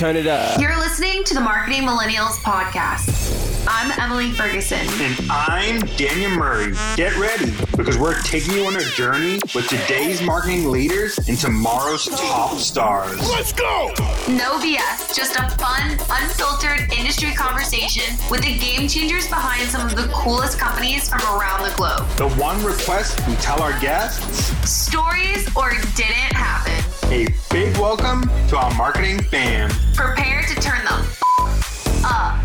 [0.00, 0.58] turn it up.
[0.58, 3.66] You're listening to the Marketing Millennials podcast.
[3.68, 4.78] I'm Emily Ferguson.
[4.78, 6.72] And I'm Daniel Murray.
[6.96, 12.06] Get ready because we're taking you on a journey with today's marketing leaders and tomorrow's
[12.06, 13.20] top stars.
[13.28, 13.92] Let's go!
[14.26, 19.94] No BS, just a fun, unfiltered industry conversation with the game changers behind some of
[19.96, 22.08] the coolest companies from around the globe.
[22.16, 26.89] The one request we tell our guests stories or didn't happen.
[27.12, 29.68] A big welcome to our marketing fam.
[29.96, 32.40] Prepare to turn the f- up.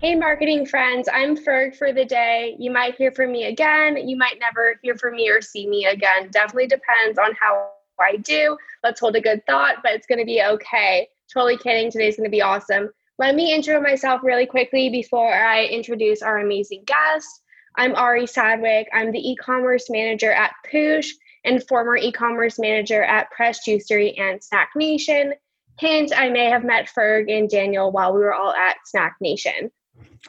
[0.00, 2.56] Hey, marketing friends, I'm Ferg for the day.
[2.58, 4.08] You might hear from me again.
[4.08, 6.30] You might never hear from me or see me again.
[6.30, 8.56] Definitely depends on how I do.
[8.82, 11.06] Let's hold a good thought, but it's going to be okay.
[11.30, 11.90] Totally kidding.
[11.90, 12.88] Today's going to be awesome.
[13.18, 17.42] Let me intro myself really quickly before I introduce our amazing guest.
[17.76, 18.88] I'm Ari Sadwick.
[18.94, 21.10] I'm the e commerce manager at Poosh
[21.44, 25.34] and former e commerce manager at Press Juicery and Snack Nation.
[25.78, 29.70] Hint, I may have met Ferg and Daniel while we were all at Snack Nation.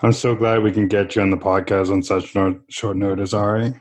[0.02, 3.33] I'm so glad we can get you on the podcast on such no- short notice,
[3.33, 3.73] Ari.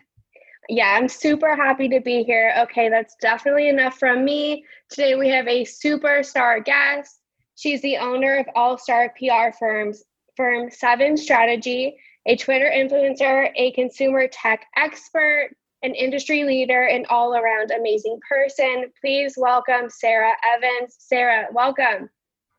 [0.69, 2.55] Yeah, I'm super happy to be here.
[2.59, 4.65] Okay, that's definitely enough from me.
[4.91, 7.21] Today we have a superstar guest.
[7.57, 10.05] She's the owner of All Star PR firms,
[10.37, 15.51] firm Sevans Strategy, a Twitter influencer, a consumer tech expert,
[15.85, 18.87] an industry leader, and all around amazing person.
[19.01, 20.97] Please welcome Sarah Evans.
[20.99, 22.09] Sarah, welcome.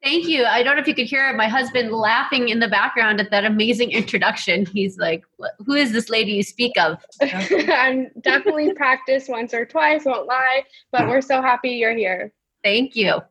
[0.03, 0.45] Thank you.
[0.45, 3.43] I don't know if you could hear my husband laughing in the background at that
[3.43, 4.67] amazing introduction.
[4.67, 5.23] He's like,
[5.65, 10.63] "Who is this lady you speak of?" I'm definitely practiced once or twice, won't lie,
[10.91, 12.31] but we're so happy you're here.
[12.63, 13.21] Thank you.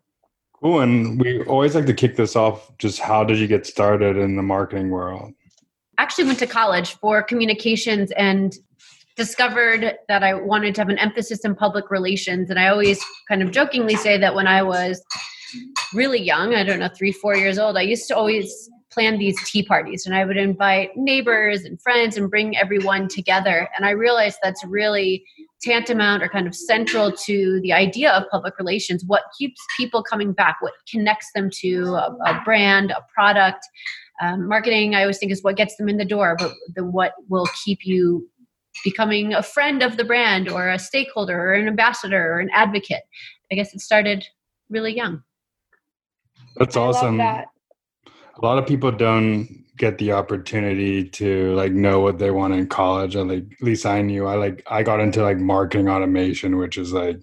[0.61, 0.81] Cool.
[0.81, 2.77] And we always like to kick this off.
[2.79, 5.33] Just how did you get started in the marketing world?
[5.99, 8.57] Actually, went to college for communications and
[9.17, 12.51] discovered that I wanted to have an emphasis in public relations.
[12.51, 15.03] And I always kind of jokingly say that when I was
[15.93, 19.37] really young, I don't know, three, four years old, I used to always plan these
[19.49, 23.69] tea parties and I would invite neighbors and friends and bring everyone together.
[23.77, 25.25] And I realized that's really
[25.63, 29.05] tantamount or kind of central to the idea of public relations.
[29.05, 30.59] What keeps people coming back?
[30.61, 33.67] What connects them to a, a brand, a product?
[34.21, 37.15] Um, marketing, I always think, is what gets them in the door, but the what
[37.29, 38.29] will keep you
[38.83, 43.03] becoming a friend of the brand or a stakeholder or an ambassador or an advocate.
[43.53, 44.25] I guess it started
[44.71, 45.23] really young.
[46.57, 47.19] That's I love awesome.
[47.19, 47.47] that.
[48.07, 52.67] A lot of people don't get the opportunity to like know what they want in
[52.67, 53.17] college.
[53.17, 56.79] And like at least I knew I like I got into like marketing automation, which
[56.79, 57.21] is like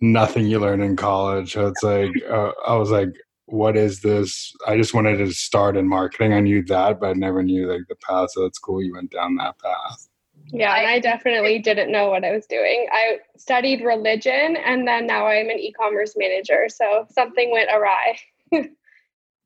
[0.00, 1.52] nothing you learn in college.
[1.52, 3.10] So it's like uh, I was like,
[3.46, 4.52] what is this?
[4.66, 6.32] I just wanted to start in marketing.
[6.32, 8.30] I knew that, but I never knew like the path.
[8.32, 10.08] So it's cool you went down that path.
[10.52, 12.86] Yeah, and I definitely didn't know what I was doing.
[12.92, 16.68] I studied religion and then now I'm an e commerce manager.
[16.68, 18.18] So something went awry.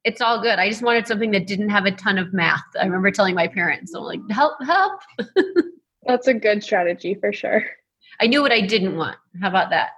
[0.04, 0.58] it's all good.
[0.58, 2.62] I just wanted something that didn't have a ton of math.
[2.80, 5.00] I remember telling my parents, I'm like, help, help.
[6.06, 7.64] That's a good strategy for sure.
[8.20, 9.16] I knew what I didn't want.
[9.40, 9.90] How about that?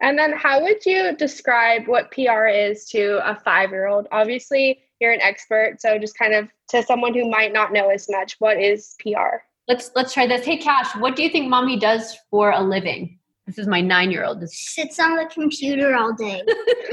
[0.00, 4.06] And then, how would you describe what PR is to a five year old?
[4.12, 5.80] Obviously, you're an expert.
[5.80, 9.38] So, just kind of to someone who might not know as much, what is PR?
[9.66, 10.44] Let's let's try this.
[10.44, 13.18] Hey, Cash, what do you think mommy does for a living?
[13.46, 14.46] This is my nine year old.
[14.48, 16.42] Sits on the computer all day.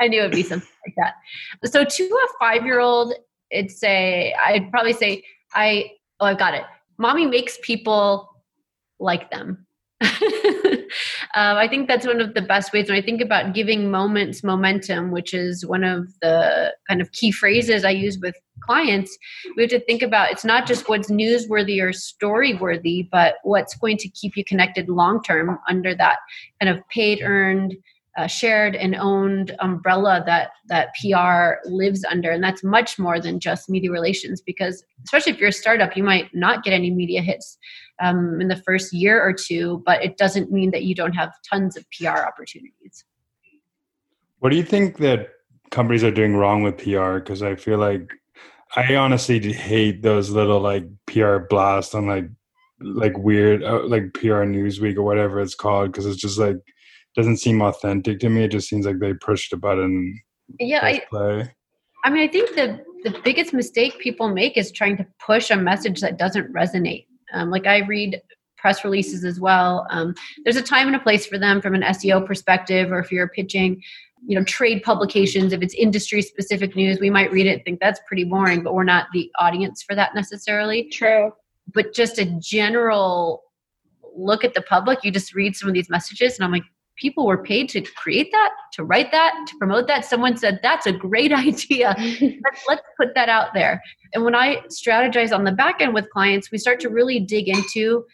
[0.00, 1.14] I knew it'd be something like that.
[1.70, 3.14] So to a five year old,
[3.50, 5.22] it's I'd probably say
[5.54, 6.64] I oh I've got it.
[6.98, 8.30] Mommy makes people
[8.98, 9.66] like them.
[11.34, 14.44] um, I think that's one of the best ways when I think about giving moments
[14.44, 19.16] momentum, which is one of the kind of key phrases I use with clients.
[19.56, 23.74] We have to think about it's not just what's newsworthy or story worthy, but what's
[23.76, 26.18] going to keep you connected long term under that
[26.60, 27.76] kind of paid earned
[28.18, 33.40] uh, shared and owned umbrella that that PR lives under, and that's much more than
[33.40, 34.40] just media relations.
[34.40, 37.58] Because especially if you're a startup, you might not get any media hits
[38.02, 41.32] um, in the first year or two, but it doesn't mean that you don't have
[41.48, 43.04] tons of PR opportunities.
[44.40, 45.28] What do you think that
[45.70, 47.18] companies are doing wrong with PR?
[47.18, 48.12] Because I feel like
[48.74, 52.28] I honestly hate those little like PR blasts on like
[52.80, 56.56] like weird uh, like PR Newsweek or whatever it's called because it's just like
[57.14, 58.44] doesn't seem authentic to me.
[58.44, 60.20] It just seems like they pushed a button.
[60.58, 61.54] Yeah, I, play.
[62.04, 65.56] I mean, I think the the biggest mistake people make is trying to push a
[65.56, 67.06] message that doesn't resonate.
[67.34, 68.22] Um, like I read
[68.56, 69.86] press releases as well.
[69.90, 70.14] Um,
[70.44, 73.28] there's a time and a place for them from an SEO perspective, or if you're
[73.28, 73.82] pitching,
[74.24, 75.52] you know, trade publications.
[75.52, 78.72] If it's industry specific news, we might read it and think that's pretty boring, but
[78.72, 80.84] we're not the audience for that necessarily.
[80.90, 81.32] True.
[81.74, 83.42] But just a general
[84.14, 86.64] look at the public, you just read some of these messages, and I'm like,
[87.02, 90.04] people were paid to create that, to write that, to promote that.
[90.04, 91.96] Someone said, that's a great idea.
[91.98, 93.82] let's, let's put that out there.
[94.14, 97.48] And when I strategize on the back end with clients, we start to really dig
[97.48, 98.04] into,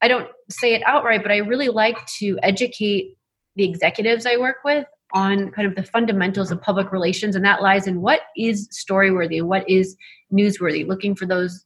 [0.00, 3.16] I don't say it outright, but I really like to educate
[3.56, 7.62] the executives I work with on kind of the fundamentals of public relations and that
[7.62, 9.96] lies in what is storyworthy and what is
[10.32, 11.64] newsworthy looking for those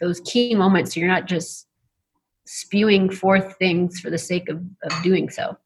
[0.00, 1.66] those key moments so you're not just
[2.46, 5.56] spewing forth things for the sake of, of doing so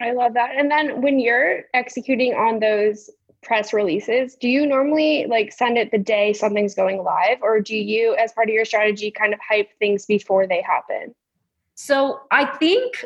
[0.00, 0.50] i love that.
[0.56, 3.10] And then when you're executing on those
[3.42, 7.76] press releases do you normally like send it the day something's going live or do
[7.76, 11.14] you as part of your strategy kind of hype things before they happen?
[11.74, 13.04] So i think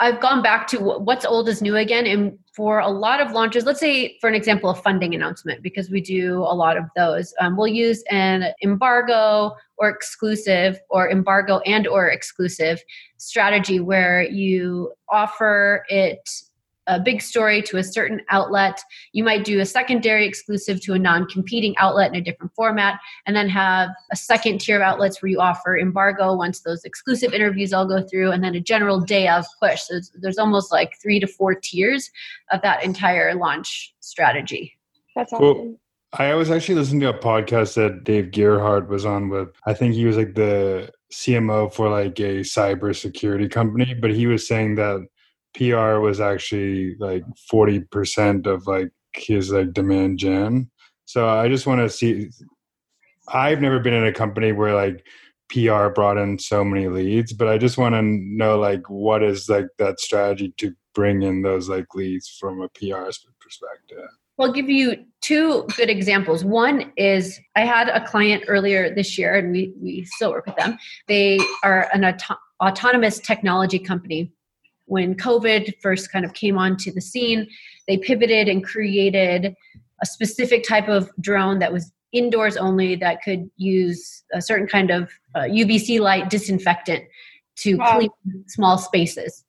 [0.00, 2.06] I've gone back to what's old is new again.
[2.06, 5.88] And for a lot of launches, let's say, for an example, a funding announcement, because
[5.88, 11.58] we do a lot of those, um, we'll use an embargo or exclusive or embargo
[11.60, 12.82] and or exclusive
[13.18, 16.28] strategy where you offer it
[16.86, 18.80] a big story to a certain outlet.
[19.12, 23.00] You might do a secondary exclusive to a non competing outlet in a different format,
[23.26, 27.32] and then have a second tier of outlets where you offer embargo once those exclusive
[27.32, 29.82] interviews all go through, and then a general day of push.
[29.82, 32.10] So there's almost like three to four tiers
[32.52, 34.76] of that entire launch strategy.
[35.16, 35.44] That's awesome.
[35.44, 35.76] Well,
[36.12, 39.48] I was actually listening to a podcast that Dave Gerhardt was on with.
[39.66, 44.46] I think he was like the CMO for like a cybersecurity company, but he was
[44.46, 45.06] saying that
[45.54, 50.70] PR was actually like 40% of like his like demand gen.
[51.04, 52.30] So I just want to see
[53.28, 55.04] I've never been in a company where like
[55.50, 59.48] PR brought in so many leads, but I just want to know like what is
[59.48, 63.10] like that strategy to bring in those like leads from a PR
[63.40, 64.08] perspective.
[64.38, 66.44] I'll give you two good examples.
[66.44, 70.56] One is I had a client earlier this year, and we, we still work with
[70.56, 70.76] them.
[71.06, 74.32] They are an auto- autonomous technology company
[74.86, 77.48] when COVID first kind of came onto the scene,
[77.88, 79.54] they pivoted and created
[80.02, 84.90] a specific type of drone that was indoors only that could use a certain kind
[84.90, 87.04] of uh, UVC light disinfectant
[87.56, 87.96] to wow.
[87.96, 88.10] clean
[88.46, 89.44] small spaces.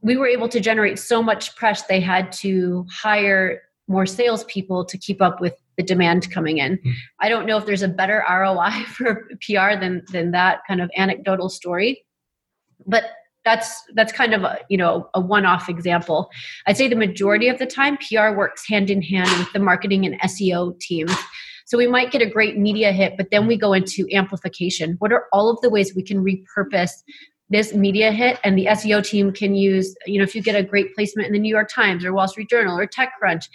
[0.00, 4.98] We were able to generate so much press, they had to hire more salespeople to
[4.98, 6.76] keep up with the demand coming in.
[6.78, 6.92] Mm.
[7.20, 10.90] I don't know if there's a better ROI for PR than than that kind of
[10.96, 12.04] anecdotal story,
[12.86, 13.04] but
[13.44, 16.30] that's that's kind of a you know a one-off example.
[16.66, 20.04] I'd say the majority of the time pr works hand in hand with the marketing
[20.06, 21.14] and seo teams.
[21.66, 24.96] So we might get a great media hit but then we go into amplification.
[24.98, 26.92] What are all of the ways we can repurpose
[27.50, 30.62] this media hit and the SEO team can use, you know, if you get a
[30.62, 33.48] great placement in the New York Times or Wall Street Journal or TechCrunch,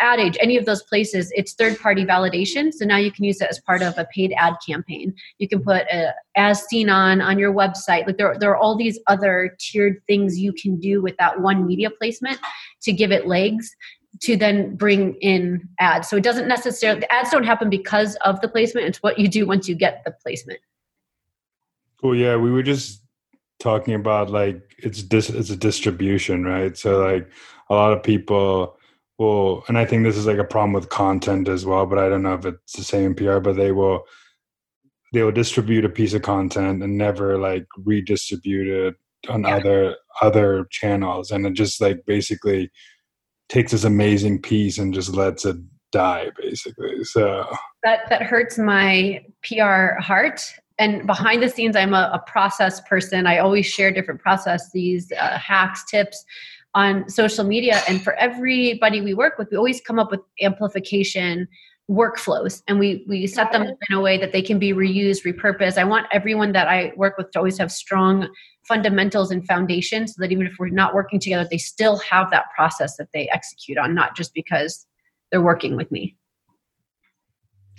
[0.00, 2.72] Ad Age, any of those places, it's third party validation.
[2.72, 5.14] So now you can use it as part of a paid ad campaign.
[5.38, 8.06] You can put a, as seen on on your website.
[8.06, 11.66] Like there, there are all these other tiered things you can do with that one
[11.66, 12.38] media placement
[12.82, 13.74] to give it legs
[14.20, 16.08] to then bring in ads.
[16.08, 18.86] So it doesn't necessarily, the ads don't happen because of the placement.
[18.86, 20.60] It's what you do once you get the placement.
[22.00, 22.16] Cool.
[22.16, 22.36] Yeah.
[22.36, 23.02] We were just
[23.60, 26.76] talking about like it's dis- it's a distribution, right?
[26.76, 27.30] So like
[27.70, 28.76] a lot of people
[29.18, 31.86] will, and I think this is like a problem with content as well.
[31.86, 34.04] But I don't know if it's the same PR, but they will
[35.12, 38.94] they will distribute a piece of content and never like redistribute it
[39.28, 39.56] on yeah.
[39.56, 42.70] other other channels, and it just like basically
[43.48, 45.56] takes this amazing piece and just lets it
[45.90, 47.46] die basically so
[47.82, 50.42] that that hurts my pr heart
[50.78, 53.26] and behind the scenes i'm a, a process person.
[53.26, 56.24] I always share different processes uh, hacks tips
[56.74, 57.82] on social media.
[57.88, 61.48] And for everybody we work with we always come up with amplification
[61.90, 62.62] workflows.
[62.68, 65.78] And we we set them in a way that they can be reused repurposed.
[65.78, 68.28] I want everyone that i work with to always have strong
[68.66, 72.44] fundamentals and foundations so that even if we're not working together they still have that
[72.54, 74.86] process that they execute on not just because
[75.30, 76.16] they're working with me.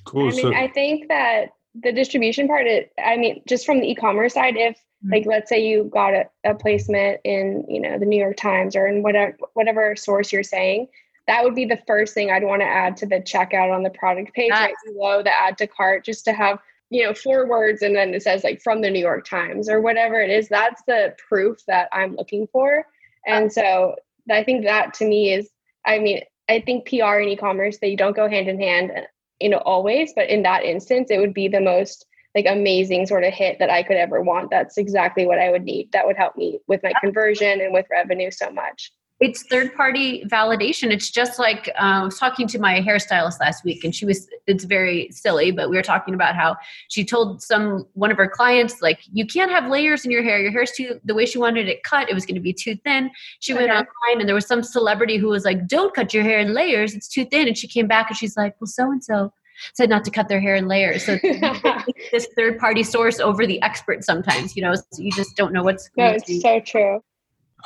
[0.05, 0.29] Cool.
[0.29, 3.89] I mean so- i think that the distribution part it, i mean just from the
[3.89, 5.11] e-commerce side if mm-hmm.
[5.11, 8.75] like let's say you got a, a, placement in you know the new york times
[8.75, 10.87] or in whatever whatever source you're saying
[11.27, 13.89] that would be the first thing i'd want to add to the checkout on the
[13.91, 14.51] product page.
[14.51, 16.59] Right below the add to cart just to have
[16.89, 19.79] you know four words and then it says like from the new york times or
[19.79, 20.49] whatever it is.
[20.49, 22.85] That's the proof that i'm looking for.
[23.27, 23.95] And so
[24.31, 25.49] i think that to me is
[25.85, 28.91] i mean i think pr and e-commerce they don't go hand in hand
[29.39, 32.05] you know always but in that instance it would be the most
[32.35, 34.51] like amazing sort of hit that i could ever want.
[34.51, 35.91] That's exactly what i would need.
[35.93, 40.23] That would help me with my conversion and with revenue so much it's third party
[40.25, 40.91] validation.
[40.91, 44.27] It's just like uh, i was talking to my hairstylist last week and she was
[44.47, 46.55] it's very silly but we were talking about how
[46.87, 50.39] she told some one of her clients like you can't have layers in your hair.
[50.39, 52.75] Your hair's too the way she wanted it cut it was going to be too
[52.85, 53.11] thin.
[53.39, 56.39] She went online and there was some celebrity who was like don't cut your hair
[56.39, 56.93] in layers.
[56.93, 57.47] It's too thin.
[57.47, 59.33] And she came back and she's like well so and so
[59.73, 61.03] said not to cut their hair in layers.
[61.03, 61.17] So
[62.11, 65.63] this third party source over the expert sometimes you know so you just don't know
[65.63, 67.03] what's no, going to be it's so true.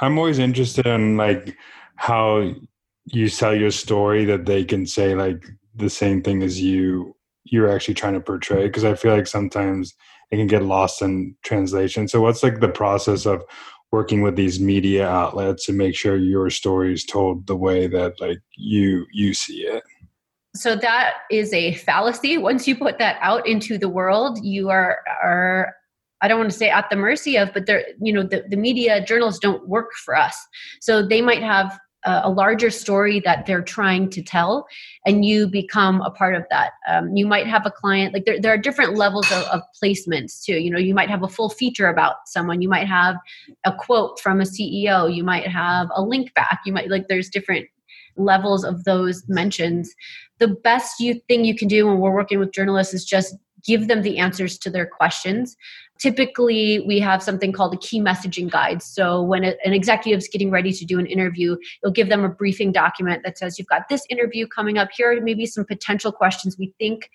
[0.02, 1.56] I'm always interested in like
[1.96, 2.54] how
[3.06, 5.46] you sell your story that they can say like
[5.76, 9.94] the same thing as you you're actually trying to portray because I feel like sometimes
[10.32, 12.08] it can get lost in translation.
[12.08, 13.44] So what's like the process of
[13.92, 18.20] working with these media outlets to make sure your story is told the way that
[18.20, 19.84] like you you see it?
[20.56, 25.00] so that is a fallacy once you put that out into the world you are
[25.24, 25.76] are
[26.24, 28.58] i don't want to say at the mercy of but they're you know the, the
[28.58, 30.36] media journalists don't work for us.
[30.82, 34.66] So they might have a, a larger story that they're trying to tell
[35.06, 36.72] and you become a part of that.
[36.90, 40.44] Um, you might have a client like there, there are different levels of, of placements
[40.44, 40.58] too.
[40.58, 42.62] You know you might have a full feature about someone.
[42.62, 43.16] You might have
[43.66, 46.62] a quote from a ceo you might have a link back.
[46.66, 47.68] You might like there's different
[48.16, 49.94] levels of those mentions.
[50.40, 53.88] The best you thing you can do when we're working with journalists is just give
[53.88, 55.56] them the answers to their questions
[56.04, 58.84] typically we have something called a key messaging guide.
[58.84, 62.30] So when a, an executive's getting ready to do an interview you'll give them a
[62.30, 64.90] briefing document that says you've got this interview coming up.
[64.94, 67.10] Here are maybe some potential questions we think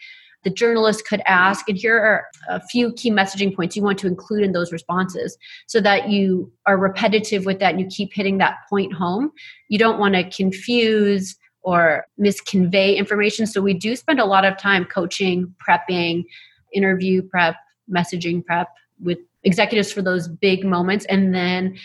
[0.45, 4.07] the journalist could ask and here are a few key messaging points you want to
[4.07, 8.39] include in those responses so that you are repetitive with that and you keep hitting
[8.39, 9.31] that point home.
[9.69, 13.47] You don't want to confuse or misconvey information.
[13.47, 16.25] So we do spend a lot of time coaching, prepping,
[16.73, 17.57] interview prep,
[17.91, 18.69] messaging prep
[19.03, 21.79] with executives for those big moments, and then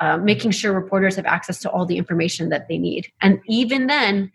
[0.00, 3.06] uh, making sure reporters have access to all the information that they need.
[3.22, 4.30] And even then,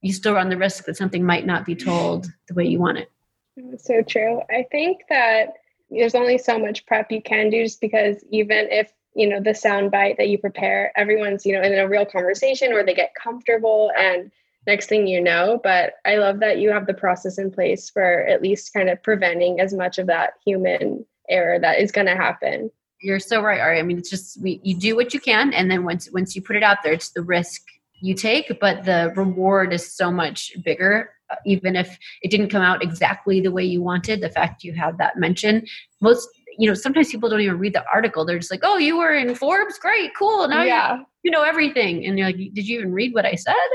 [0.00, 2.98] you still run the risk that something might not be told the way you want
[2.98, 3.10] it.
[3.56, 4.40] It's so true.
[4.50, 5.54] I think that
[5.90, 9.54] there's only so much prep you can do just because even if you know the
[9.54, 13.14] sound bite that you prepare everyone's you know in a real conversation or they get
[13.14, 14.30] comfortable and
[14.68, 18.26] next thing you know but i love that you have the process in place for
[18.26, 22.14] at least kind of preventing as much of that human error that is going to
[22.14, 22.70] happen
[23.00, 23.78] You're so right, Ari.
[23.78, 26.42] I mean, it's just we you do what you can, and then once once you
[26.42, 27.62] put it out there, it's the risk
[28.00, 31.10] you take, but the reward is so much bigger.
[31.30, 34.72] Uh, even if it didn't come out exactly the way you wanted, the fact you
[34.72, 35.64] had that mention,
[36.00, 38.24] most you know sometimes people don't even read the article.
[38.24, 40.48] They're just like, "Oh, you were in Forbes, great, cool.
[40.48, 43.36] Now yeah you, you know everything," and you're like, "Did you even read what I
[43.36, 43.70] said?"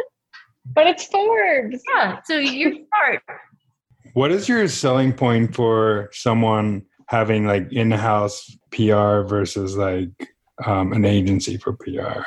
[0.66, 2.20] But it's forbes Yeah.
[2.26, 3.22] So you're smart.
[4.14, 10.10] What is your selling point for someone having like in-house PR versus like
[10.66, 12.24] um, an agency for PR?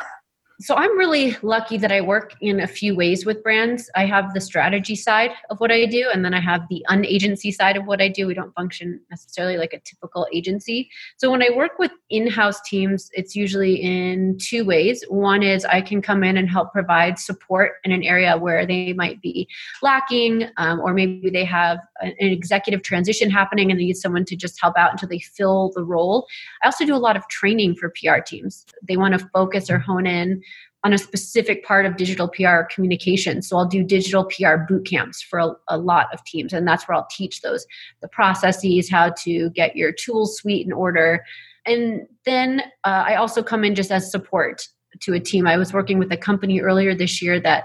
[0.58, 3.90] So I'm really lucky that I work in a few ways with brands.
[3.94, 7.52] I have the strategy side of what I do, and then I have the unagency
[7.52, 8.26] side of what I do.
[8.26, 10.88] We don't function necessarily like a typical agency.
[11.18, 15.04] So when I work with in-house teams, it's usually in two ways.
[15.08, 18.94] One is I can come in and help provide support in an area where they
[18.94, 19.46] might be
[19.82, 24.36] lacking, um, or maybe they have an executive transition happening and they need someone to
[24.36, 26.26] just help out until they fill the role.
[26.62, 28.64] I also do a lot of training for PR teams.
[28.82, 30.42] They want to focus or hone in
[30.86, 33.42] on a specific part of digital PR communication.
[33.42, 36.86] So I'll do digital PR boot camps for a, a, lot of teams, and that's
[36.86, 37.66] where I'll teach those
[38.02, 41.24] the processes, how to get your tool suite in order.
[41.66, 44.68] And then uh, I also come in just as support
[45.00, 45.48] to a team.
[45.48, 47.64] I was working with a company earlier this year that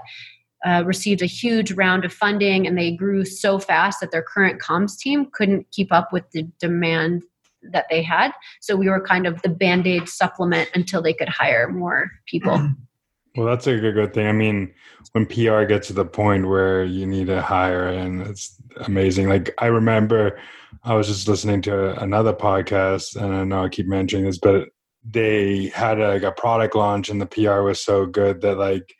[0.66, 4.60] uh, received a huge round of funding, and they grew so fast that their current
[4.60, 7.22] comms team couldn't keep up with the demand
[7.70, 8.32] that they had.
[8.60, 12.68] So we were kind of the band aid supplement until they could hire more people.
[13.36, 14.26] Well, that's a good, good thing.
[14.26, 14.72] I mean,
[15.12, 19.28] when PR gets to the point where you need to hire, and it's amazing.
[19.28, 20.38] Like I remember,
[20.84, 24.68] I was just listening to another podcast, and I know I keep mentioning this, but
[25.04, 28.94] they had a, like a product launch, and the PR was so good that like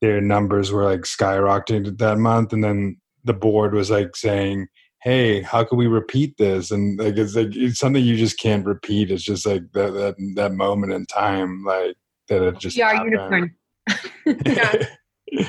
[0.00, 4.66] their numbers were like skyrocketing that month, and then the board was like saying,
[5.02, 8.66] "Hey, how can we repeat this?" And like it's like it's something you just can't
[8.66, 9.10] repeat.
[9.10, 11.96] It's just like that that that moment in time, like
[12.28, 13.12] that it just happened.
[13.12, 13.54] unicorn.
[14.26, 14.86] Yeah.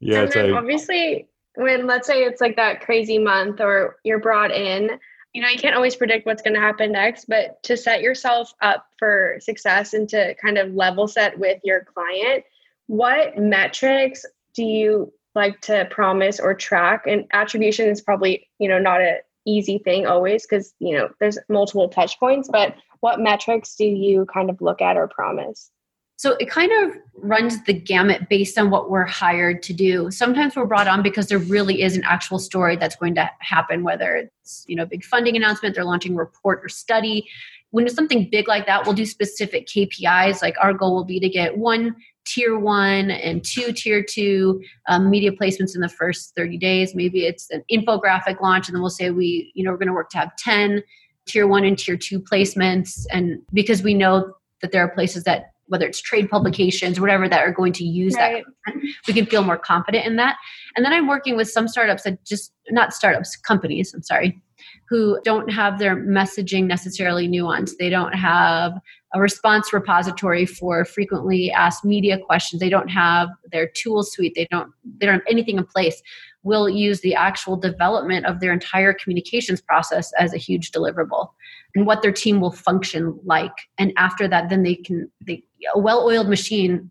[0.00, 4.20] yeah, and then like obviously when let's say it's like that crazy month or you're
[4.20, 4.98] brought in
[5.32, 8.52] you know you can't always predict what's going to happen next but to set yourself
[8.62, 12.44] up for success and to kind of level set with your client
[12.86, 18.78] what metrics do you like to promise or track and attribution is probably you know
[18.78, 23.76] not a easy thing always because you know there's multiple touch points but what metrics
[23.76, 25.70] do you kind of look at or promise
[26.18, 30.10] So it kind of runs the gamut based on what we're hired to do.
[30.10, 33.84] Sometimes we're brought on because there really is an actual story that's going to happen,
[33.84, 37.28] whether it's you know big funding announcement, they're launching a report or study.
[37.70, 40.42] When it's something big like that, we'll do specific KPIs.
[40.42, 41.94] Like our goal will be to get one
[42.24, 46.96] tier one and two tier two um, media placements in the first 30 days.
[46.96, 49.94] Maybe it's an infographic launch, and then we'll say we you know we're going to
[49.94, 50.82] work to have 10
[51.26, 55.52] tier one and tier two placements, and because we know that there are places that
[55.68, 58.44] whether it's trade publications whatever that are going to use right.
[58.66, 58.74] that
[59.06, 60.36] we can feel more confident in that.
[60.76, 64.40] And then i'm working with some startups that just not startups companies i'm sorry
[64.88, 67.76] who don't have their messaging necessarily nuanced.
[67.78, 68.72] They don't have
[69.14, 72.60] a response repository for frequently asked media questions.
[72.60, 74.32] They don't have their tool suite.
[74.34, 76.02] They don't they don't have anything in place
[76.42, 81.30] will use the actual development of their entire communications process as a huge deliverable
[81.74, 83.52] and what their team will function like.
[83.76, 85.42] And after that then they can they
[85.74, 86.90] a well-oiled machine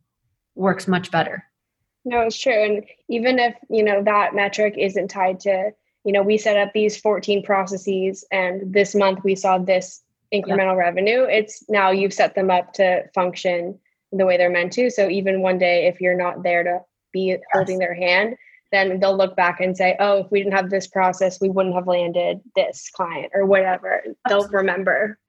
[0.56, 1.44] works much better.
[2.06, 2.54] No it's true.
[2.54, 5.72] And even if you know that metric isn't tied to
[6.04, 10.02] you know we set up these 14 processes and this month we saw this
[10.34, 13.80] incremental revenue it's now you've set them up to function
[14.12, 14.90] the way they're meant to.
[14.90, 16.80] So even one day if you're not there to
[17.12, 17.40] be yes.
[17.54, 18.36] holding their hand
[18.72, 21.76] then they'll look back and say oh if we didn't have this process we wouldn't
[21.76, 24.04] have landed this client or whatever.
[24.28, 25.20] They'll remember.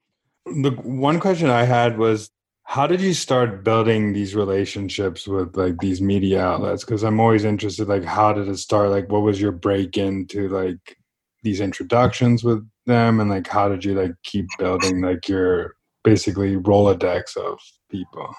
[0.45, 2.31] The one question i had was
[2.63, 6.83] how did you start building these relationships with like these media outlets?
[6.83, 8.89] Because i'm always interested like how did it start?
[8.89, 10.97] Like what was your break into like
[11.43, 13.19] these introductions with them?
[13.19, 18.33] And like how did you like keep building like your basically rolodex of people?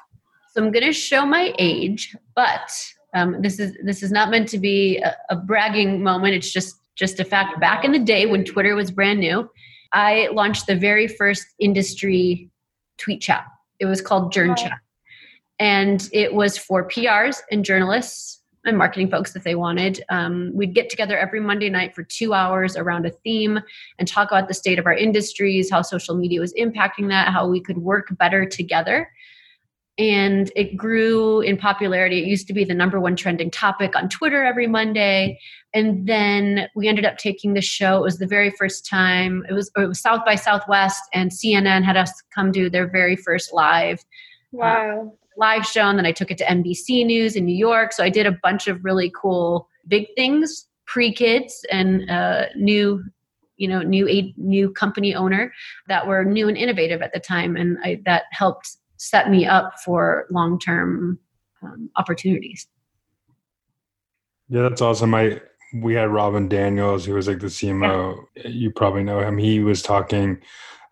[0.53, 2.73] So i'm going to show my age but
[3.15, 6.77] um, this is this is not meant to be a, a bragging moment it's just
[6.97, 9.49] just a fact back in the day when twitter was brand new
[9.93, 12.51] i launched the very first industry
[12.99, 13.45] tweet chat
[13.81, 14.79] it was called Journ Chat.
[15.59, 20.05] And it was for PRs and journalists and marketing folks if they wanted.
[20.11, 23.59] Um, we'd get together every Monday night for two hours around a theme
[23.99, 27.49] and talk about the state of our industries, how social media was impacting that, how
[27.49, 29.11] we could work better together.
[30.01, 32.21] And it grew in popularity.
[32.21, 35.39] It used to be the number one trending topic on Twitter every Monday.
[35.75, 37.99] And then we ended up taking the show.
[37.99, 39.45] It was the very first time.
[39.51, 43.15] It was it was South by Southwest, and CNN had us come do their very
[43.15, 43.99] first live.
[43.99, 45.03] Uh, wow.
[45.03, 47.93] Uh, live show, and then I took it to NBC News in New York.
[47.93, 53.05] So I did a bunch of really cool big things pre kids and uh, new
[53.59, 55.53] you know new a new company owner
[55.89, 59.75] that were new and innovative at the time and I, that helped set me up
[59.85, 61.19] for long term
[61.63, 62.67] um, opportunities
[64.49, 65.41] yeah that's awesome i
[65.73, 68.25] we had Robin Daniels, who was like the CMO.
[68.37, 68.49] Yeah.
[68.49, 69.39] You probably know him.
[69.39, 70.39] He was talking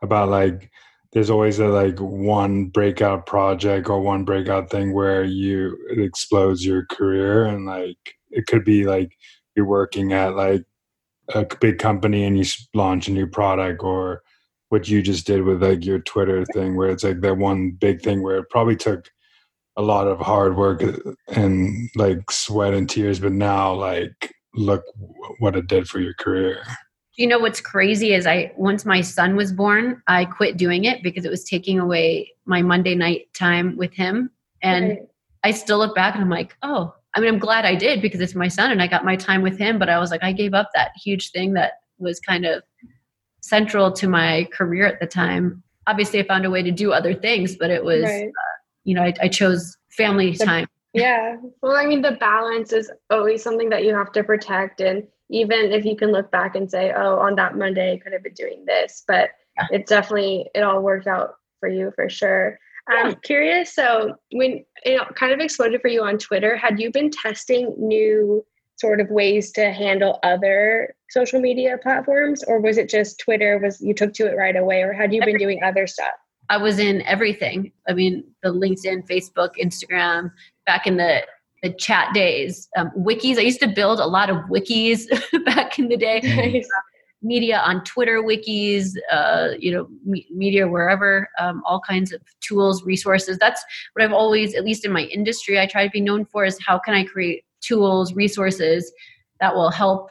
[0.03, 0.71] about like
[1.13, 6.65] there's always a like one breakout project or one breakout thing where you it explodes
[6.65, 7.97] your career and like
[8.31, 9.11] it could be like
[9.57, 10.63] you're working at like
[11.35, 12.45] a big company and you
[12.75, 14.23] launch a new product or
[14.69, 18.03] what you just did with like your Twitter thing where it's like that one big
[18.03, 19.11] thing where it probably took
[19.79, 20.83] a lot of hard work
[21.29, 24.83] and like sweat and tears but now like look
[25.39, 26.63] what it did for your career
[27.17, 31.01] you know what's crazy is i once my son was born i quit doing it
[31.03, 34.31] because it was taking away my monday night time with him
[34.63, 34.99] and right.
[35.45, 38.21] i still look back and i'm like oh i mean i'm glad i did because
[38.21, 40.33] it's my son and i got my time with him but i was like i
[40.33, 42.65] gave up that huge thing that was kind of
[43.49, 47.15] central to my career at the time obviously i found a way to do other
[47.15, 48.29] things but it was right.
[48.29, 51.37] uh, you know I, I chose family time yeah.
[51.63, 54.81] Well, I mean, the balance is always something that you have to protect.
[54.81, 58.13] And even if you can look back and say, oh, on that Monday, I could
[58.13, 59.67] have been doing this, but yeah.
[59.71, 62.59] it definitely, it all worked out for you for sure.
[62.91, 63.75] I'm curious.
[63.75, 68.43] So, when it kind of exploded for you on Twitter, had you been testing new
[68.79, 73.59] sort of ways to handle other social media platforms, or was it just Twitter?
[73.59, 76.15] Was you took to it right away, or had you been doing other stuff?
[76.51, 77.73] I was in everything.
[77.89, 80.31] I mean, the LinkedIn, Facebook, Instagram,
[80.65, 81.23] back in the
[81.63, 82.69] the chat days.
[82.77, 83.37] Um, wikis.
[83.37, 85.07] I used to build a lot of wikis
[85.45, 86.21] back in the day.
[86.23, 86.69] Nice.
[87.21, 92.85] media on Twitter wikis, uh, you know, me- media wherever, um, all kinds of tools,
[92.85, 93.39] resources.
[93.39, 96.45] That's what I've always, at least in my industry, I try to be known for
[96.45, 98.93] is how can I create tools, resources
[99.41, 100.11] that will help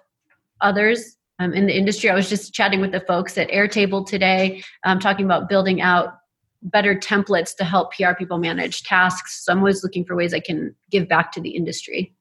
[0.62, 2.10] others um, in the industry.
[2.10, 6.16] I was just chatting with the folks at Airtable today, um, talking about building out
[6.64, 9.46] better templates to help PR people manage tasks.
[9.46, 12.14] So I'm always looking for ways I can give back to the industry.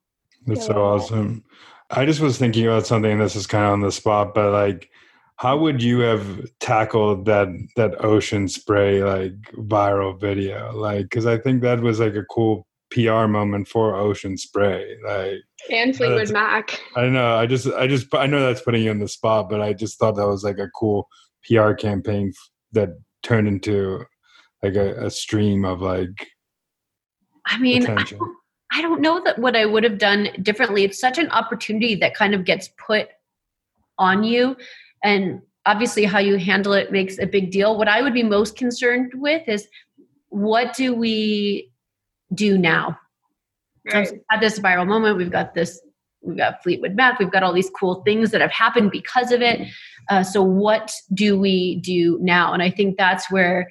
[0.47, 1.45] That's so awesome.
[1.91, 4.91] I just was thinking about something, this is kind of on the spot, but like
[5.37, 11.37] how would you have tackled that that ocean spray like viral video like because i
[11.39, 15.39] think that was like a cool pr moment for ocean spray like
[15.71, 18.91] and fleetwood mac i don't know i just i just i know that's putting you
[18.91, 21.09] on the spot but i just thought that was like a cool
[21.45, 22.33] pr campaign
[22.73, 22.91] that
[23.23, 24.05] turned into
[24.63, 26.29] like a, a stream of like
[27.47, 28.37] I mean, I don't,
[28.73, 30.85] I don't know that what I would have done differently.
[30.85, 33.09] It's such an opportunity that kind of gets put
[33.99, 34.57] on you.
[35.05, 37.79] And obviously, how you handle it makes a big deal.
[37.79, 39.69] What I would be most concerned with is
[40.29, 41.71] what do we
[42.35, 42.99] do now?
[43.89, 45.17] So we've had this viral moment.
[45.17, 45.81] We've got this.
[46.23, 47.19] We've got Fleetwood Mac.
[47.19, 49.69] We've got all these cool things that have happened because of it.
[50.11, 52.53] Uh, so what do we do now?
[52.53, 53.71] And I think that's where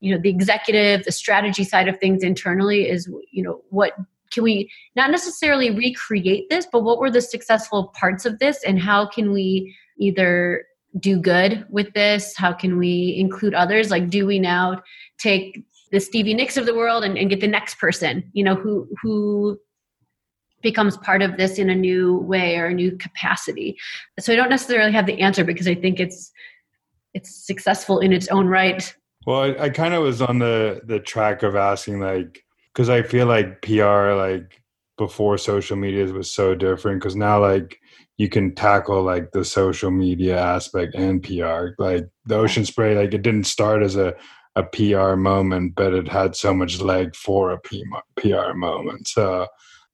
[0.00, 3.92] you know the executive, the strategy side of things internally is you know what
[4.32, 8.80] can we not necessarily recreate this, but what were the successful parts of this, and
[8.80, 10.64] how can we either
[10.98, 12.36] do good with this?
[12.36, 13.90] How can we include others?
[13.90, 14.82] Like, do we now
[15.18, 15.64] take
[15.94, 18.88] the Stevie Nicks of the world and, and get the next person, you know, who
[19.00, 19.56] who
[20.60, 23.76] becomes part of this in a new way or a new capacity.
[24.18, 26.32] So I don't necessarily have the answer because I think it's
[27.14, 28.92] it's successful in its own right.
[29.24, 33.02] Well, I, I kind of was on the the track of asking like because I
[33.02, 34.60] feel like PR like
[34.98, 37.78] before social media was so different because now like
[38.16, 41.68] you can tackle like the social media aspect and PR.
[41.78, 44.14] Like the ocean spray, like it didn't start as a
[44.56, 47.60] a PR moment, but it had so much leg for a
[48.16, 49.08] PR moment.
[49.08, 49.48] So,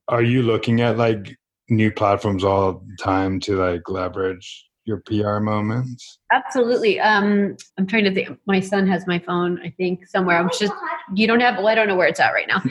[0.09, 1.37] are you looking at like
[1.69, 6.19] new platforms all the time to like leverage your PR moments?
[6.33, 7.01] Absolutely.
[7.01, 8.39] Um, I'm trying to think.
[8.47, 10.39] My son has my phone, I think, somewhere.
[10.39, 10.73] I'm just,
[11.15, 12.63] you don't have, well, I don't know where it's at right now.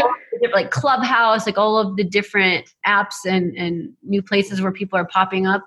[0.00, 0.12] Um,
[0.52, 5.06] like Clubhouse, like all of the different apps and, and new places where people are
[5.06, 5.64] popping up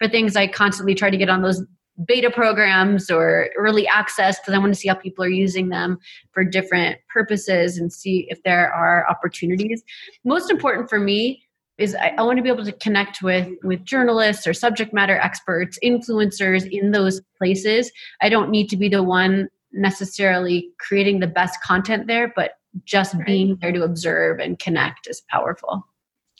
[0.00, 0.36] for things.
[0.36, 1.64] I constantly try to get on those
[2.06, 5.98] beta programs or early access because I want to see how people are using them
[6.32, 9.82] for different purposes and see if there are opportunities.
[10.24, 11.42] Most important for me
[11.78, 15.18] is I, I want to be able to connect with with journalists or subject matter
[15.18, 17.90] experts, influencers in those places.
[18.20, 22.52] I don't need to be the one necessarily creating the best content there, but
[22.84, 25.86] just being there to observe and connect is powerful.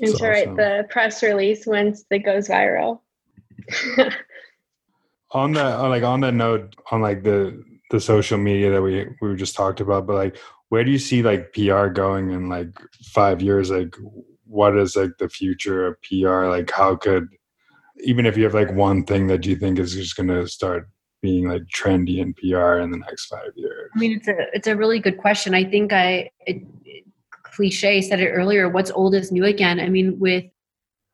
[0.01, 0.57] and That's to write awesome.
[0.57, 3.01] the press release once it goes viral.
[5.33, 8.83] on that on uh, like on that note on like the the social media that
[8.83, 10.37] we we just talked about but like
[10.69, 12.71] where do you see like pr going in like
[13.05, 13.95] five years like
[14.47, 17.29] what is like the future of pr like how could
[18.05, 20.89] even if you have like one thing that you think is just going to start
[21.21, 24.67] being like trendy in pr in the next five years I mean, it's a it's
[24.67, 25.55] a really good question.
[25.55, 26.63] I think I it-
[27.43, 28.69] cliche said it earlier.
[28.71, 29.79] What's old is new again.
[29.79, 30.45] I mean, with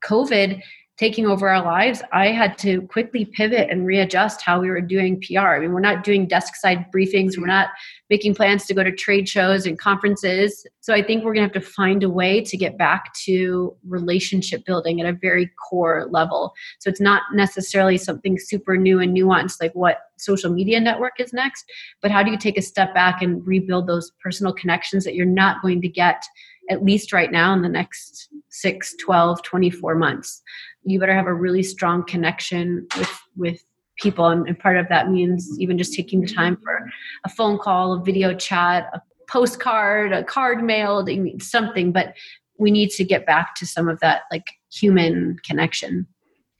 [0.05, 0.63] COVID
[0.99, 5.23] taking over our lives, I had to quickly pivot and readjust how we were doing
[5.23, 5.39] PR.
[5.39, 7.39] I mean, we're not doing desk side briefings.
[7.39, 7.69] We're not
[8.11, 10.67] making plans to go to trade shows and conferences.
[10.81, 13.77] So I think we're going to have to find a way to get back to
[13.87, 16.53] relationship building at a very core level.
[16.81, 21.33] So it's not necessarily something super new and nuanced like what social media network is
[21.33, 21.65] next,
[22.03, 25.27] but how do you take a step back and rebuild those personal connections that you're
[25.27, 26.25] not going to get
[26.71, 30.43] at least right now in the next 6 12 24 months
[30.91, 33.65] you better have a really strong connection with with
[33.99, 34.27] people.
[34.27, 36.37] And, and part of that means even just taking the mm-hmm.
[36.37, 36.89] time for
[37.25, 41.11] a phone call a video chat a postcard a card mailed
[41.43, 41.93] something.
[41.93, 42.15] But
[42.59, 46.07] we need to get back to some of that like human connection.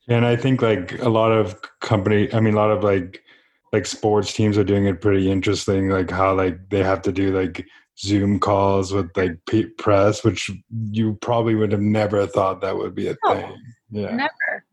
[0.09, 3.23] And i think like a lot of company i mean a lot of like
[3.73, 7.37] like sports teams are doing it pretty interesting like how like they have to do
[7.37, 7.67] like
[7.99, 9.37] zoom calls with like
[9.77, 10.51] press which
[10.91, 13.35] you probably would have never thought that would be a No.
[13.35, 13.57] thing
[13.91, 14.65] yeah Never.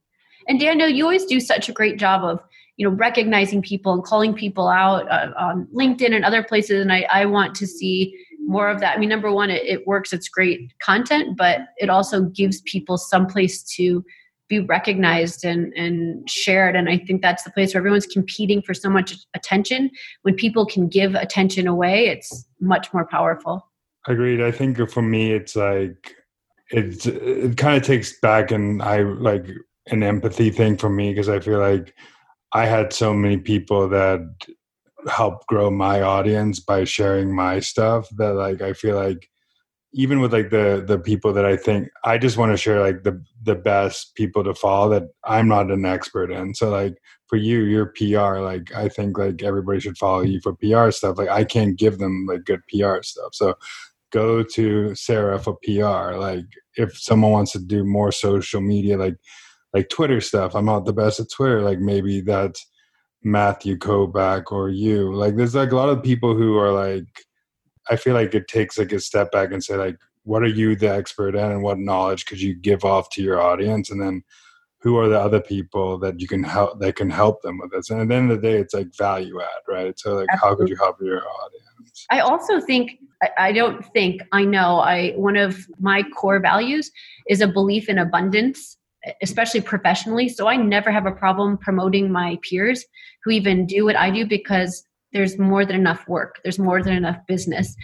[0.47, 2.39] And Daniel, you always do such a great job of,
[2.77, 6.81] you know, recognizing people and calling people out uh, on LinkedIn and other places.
[6.81, 8.95] And I, I want to see more of that.
[8.95, 10.13] I mean, number one, it, it works.
[10.13, 14.05] It's great content, but it also gives people some place to
[14.47, 16.75] be recognized and, and shared.
[16.75, 19.89] And I think that's the place where everyone's competing for so much attention.
[20.21, 23.67] When people can give attention away, it's much more powerful.
[24.07, 24.41] Agreed.
[24.41, 26.13] I think for me, it's like
[26.71, 29.45] it's it kind of takes back and I like
[29.87, 31.93] an empathy thing for me because I feel like
[32.53, 34.21] I had so many people that
[35.07, 39.29] helped grow my audience by sharing my stuff that like I feel like
[39.93, 43.03] even with like the the people that I think I just want to share like
[43.03, 46.53] the the best people to follow that I'm not an expert in.
[46.53, 46.97] So like
[47.27, 51.17] for you, your PR, like I think like everybody should follow you for PR stuff.
[51.17, 53.33] Like I can't give them like good PR stuff.
[53.33, 53.55] So
[54.15, 56.17] go to Sarah for PR.
[56.17, 59.17] Like if someone wants to do more social media, like
[59.73, 60.55] like Twitter stuff.
[60.55, 61.61] I'm not the best at Twitter.
[61.61, 62.65] Like maybe that's
[63.23, 65.13] Matthew Kobach or you.
[65.13, 67.07] Like there's like a lot of people who are like
[67.89, 70.75] I feel like it takes like a step back and say like what are you
[70.75, 74.23] the expert in and what knowledge could you give off to your audience and then
[74.79, 77.89] who are the other people that you can help that can help them with this
[77.89, 80.49] and at the end of the day it's like value add right so like Absolutely.
[80.49, 82.99] how could you help your audience i also think
[83.37, 86.91] I don't think i know i one of my core values
[87.29, 88.77] is a belief in abundance
[89.21, 92.83] especially professionally so i never have a problem promoting my peers
[93.23, 94.83] who even do what i do because
[95.13, 97.75] there's more than enough work there's more than enough business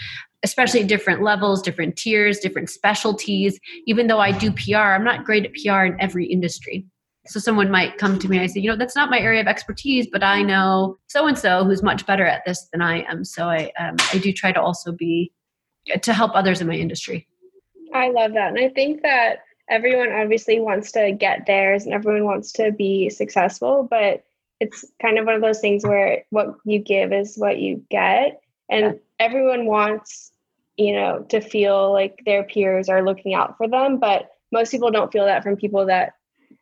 [0.43, 3.59] especially different levels, different tiers, different specialties.
[3.85, 6.85] Even though I do PR, I'm not great at PR in every industry.
[7.27, 9.41] So someone might come to me and I say, you know, that's not my area
[9.41, 13.03] of expertise, but I know so and so who's much better at this than I
[13.03, 13.23] am.
[13.23, 15.31] So I um, I do try to also be
[16.01, 17.27] to help others in my industry.
[17.93, 22.25] I love that, and I think that everyone obviously wants to get theirs, and everyone
[22.25, 24.23] wants to be successful, but
[24.59, 28.41] it's kind of one of those things where what you give is what you get,
[28.69, 28.91] and yeah.
[29.19, 30.31] everyone wants
[30.77, 34.89] you know to feel like their peers are looking out for them, but most people
[34.89, 36.13] don't feel that from people that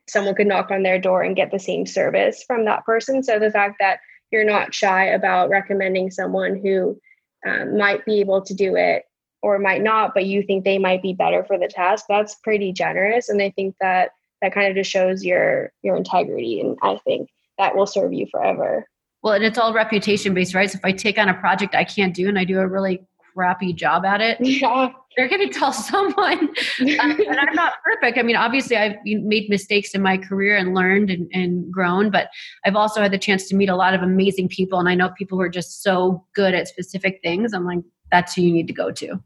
[0.10, 3.24] someone could knock on their door and get the same service from that person.
[3.24, 4.00] So the fact that
[4.32, 7.00] you're not shy about recommending someone who
[7.46, 9.04] um, might be able to do it
[9.42, 12.74] or might not, but you think they might be better for the task, that's pretty
[12.74, 13.30] generous.
[13.30, 17.30] And I think that that kind of just shows your your integrity, and I think
[17.58, 18.86] that will serve you forever.
[19.22, 20.70] Well, and it's all reputation based, right?
[20.70, 23.02] So if I take on a project I can't do and I do a really
[23.34, 24.90] crappy job at it, yeah.
[25.16, 26.50] they're going to tell someone.
[26.82, 28.18] uh, and I'm not perfect.
[28.18, 32.30] I mean, obviously, I've made mistakes in my career and learned and, and grown, but
[32.66, 34.80] I've also had the chance to meet a lot of amazing people.
[34.80, 37.54] And I know people who are just so good at specific things.
[37.54, 37.80] I'm like,
[38.12, 39.20] that's who you need to go to.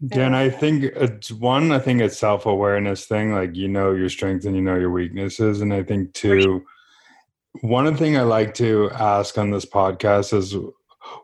[0.00, 3.32] Yeah, and I think it's one, I think it's self awareness thing.
[3.32, 5.60] Like, you know your strengths and you know your weaknesses.
[5.60, 6.64] And I think, two,
[7.62, 10.54] one thing I like to ask on this podcast is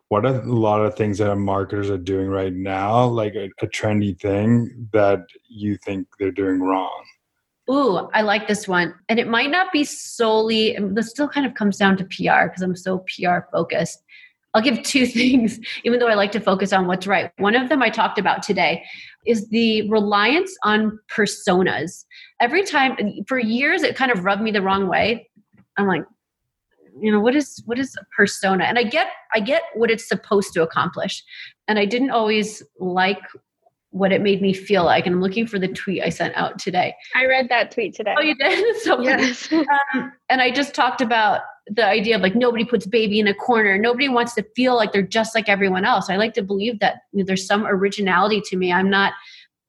[0.09, 4.19] what a lot of things that marketers are doing right now, like a, a trendy
[4.19, 7.05] thing that you think they're doing wrong?
[7.71, 8.95] Ooh, I like this one.
[9.09, 12.63] And it might not be solely, this still kind of comes down to PR because
[12.63, 14.03] I'm so PR focused.
[14.53, 17.31] I'll give two things, even though I like to focus on what's right.
[17.39, 18.85] One of them I talked about today
[19.27, 22.05] is the reliance on personas.
[22.41, 25.29] Every time, for years, it kind of rubbed me the wrong way.
[25.77, 26.05] I'm like,
[27.01, 28.65] you know what is what is a persona?
[28.65, 31.23] And i get i get what it's supposed to accomplish.
[31.69, 33.21] And i didn't always like
[33.91, 35.07] what it made me feel like.
[35.07, 36.95] And i'm looking for the tweet i sent out today.
[37.15, 38.15] I read that tweet today.
[38.17, 38.77] Oh you did?
[38.83, 39.53] So yes.
[39.95, 43.35] um, and i just talked about the idea of like nobody puts baby in a
[43.35, 43.79] corner.
[43.79, 46.11] Nobody wants to feel like they're just like everyone else.
[46.11, 48.71] I like to believe that you know, there's some originality to me.
[48.71, 49.15] I'm not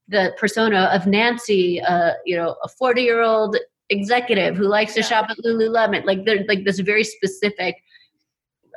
[0.08, 3.56] the persona of nancy uh, you know a 40 year old
[3.90, 5.06] executive who likes to yeah.
[5.06, 6.04] shop at Lululemon.
[6.04, 7.76] Like they're like this very specific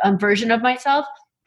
[0.03, 1.05] um, version of myself.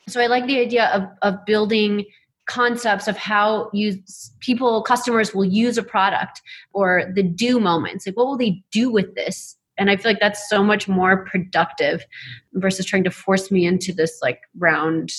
[0.08, 2.04] So I like the idea of of building
[2.46, 3.96] concepts of how you
[4.40, 8.90] people customers will use a product or the do moments like what will they do
[8.90, 12.04] with this and i feel like that's so much more productive
[12.54, 15.12] versus trying to force me into this like round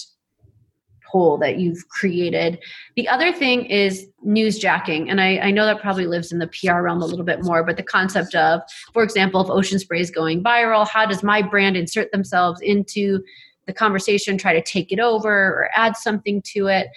[1.13, 2.59] hole that you've created.
[2.95, 5.11] The other thing is newsjacking.
[5.11, 7.63] And I, I, know that probably lives in the PR realm a little bit more,
[7.63, 8.61] but the concept of,
[8.93, 13.23] for example, if Ocean Spray is going viral, how does my brand insert themselves into
[13.67, 16.87] the conversation, try to take it over or add something to it?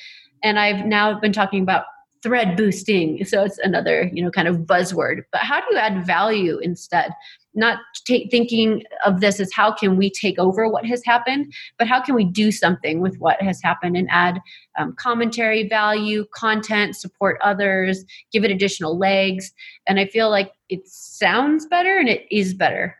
[0.42, 1.84] And I've now been talking about
[2.22, 3.24] thread boosting.
[3.24, 5.22] So it's another, you know, kind of buzzword.
[5.32, 7.12] But how do you add value instead?
[7.56, 11.88] not t- thinking of this as how can we take over what has happened, but
[11.88, 14.40] how can we do something with what has happened and add
[14.78, 19.52] um, commentary, value, content, support others, give it additional legs.
[19.88, 22.94] And I feel like it sounds better and it is better.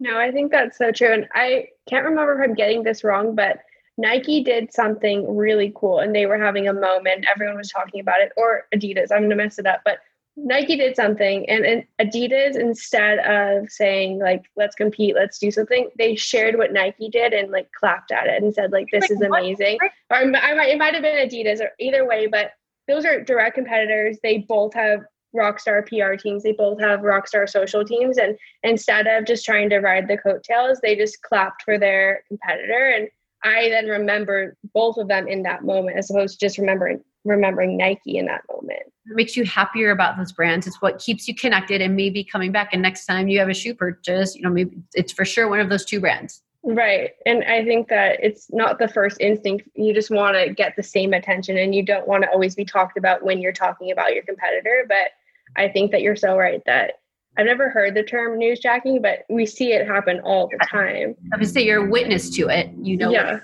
[0.00, 1.12] No, I think that's so true.
[1.12, 3.58] And I can't remember if I'm getting this wrong, but
[4.00, 7.26] Nike did something really cool and they were having a moment.
[7.30, 9.12] Everyone was talking about it, or Adidas.
[9.12, 9.82] I'm going to mess it up.
[9.84, 9.98] But
[10.36, 15.90] Nike did something and, and Adidas instead of saying like let's compete, let's do something,
[15.98, 19.20] they shared what Nike did and like clapped at it and said like this is
[19.20, 19.78] amazing.
[20.08, 22.52] Or I might, it might have been Adidas or either way, but
[22.88, 24.18] those are direct competitors.
[24.22, 25.00] They both have
[25.36, 26.42] rockstar PR teams.
[26.42, 28.18] They both have rockstar social teams.
[28.18, 32.94] And instead of just trying to ride the coattails, they just clapped for their competitor.
[32.96, 33.08] And
[33.42, 37.76] I then remember both of them in that moment as opposed to just remembering remembering
[37.76, 38.80] Nike in that moment.
[38.80, 40.66] It makes you happier about those brands.
[40.66, 42.70] It's what keeps you connected and maybe coming back.
[42.72, 45.60] And next time you have a shoe purchase, you know, maybe it's for sure one
[45.60, 46.42] of those two brands.
[46.62, 47.12] Right.
[47.24, 49.68] And I think that it's not the first instinct.
[49.74, 52.64] You just want to get the same attention and you don't want to always be
[52.64, 54.84] talked about when you're talking about your competitor.
[54.86, 55.12] But
[55.56, 57.00] I think that you're so right that
[57.40, 61.16] I've never heard the term newsjacking, but we see it happen all the time.
[61.32, 62.70] I would say you're a witness to it.
[62.82, 63.10] You know.
[63.10, 63.40] Yeah.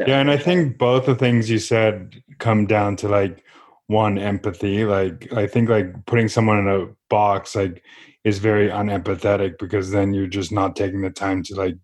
[0.00, 3.44] Yeah, and I think both the things you said come down to like
[3.86, 4.84] one empathy.
[4.84, 7.84] Like I think like putting someone in a box like
[8.24, 11.76] is very unempathetic because then you're just not taking the time to like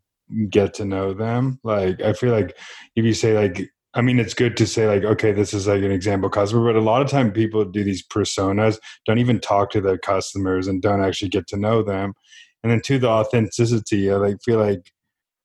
[0.51, 1.61] get to know them.
[1.62, 2.59] Like I feel like
[2.96, 5.83] if you say like I mean, it's good to say like, okay, this is like
[5.83, 9.70] an example customer, but a lot of time people do these personas, don't even talk
[9.70, 12.14] to their customers and don't actually get to know them.
[12.62, 14.92] And then to the authenticity, I like feel like